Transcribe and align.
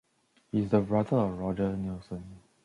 He 0.51 0.63
is 0.63 0.71
the 0.71 0.81
brother 0.81 1.17
of 1.17 1.37
Roger 1.37 1.77
Nilsen. 1.77 2.39